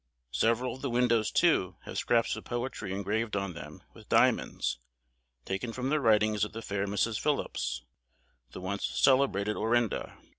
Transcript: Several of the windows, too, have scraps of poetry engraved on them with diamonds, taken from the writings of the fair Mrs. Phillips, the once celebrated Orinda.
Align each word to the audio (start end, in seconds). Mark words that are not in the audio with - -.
Several 0.31 0.73
of 0.73 0.81
the 0.81 0.89
windows, 0.89 1.29
too, 1.29 1.75
have 1.83 1.95
scraps 1.95 2.35
of 2.35 2.43
poetry 2.43 2.91
engraved 2.91 3.35
on 3.35 3.53
them 3.53 3.83
with 3.93 4.09
diamonds, 4.09 4.79
taken 5.45 5.71
from 5.71 5.89
the 5.89 5.99
writings 5.99 6.43
of 6.43 6.53
the 6.53 6.63
fair 6.63 6.87
Mrs. 6.87 7.19
Phillips, 7.19 7.83
the 8.49 8.61
once 8.61 8.83
celebrated 8.83 9.55
Orinda. 9.55 10.17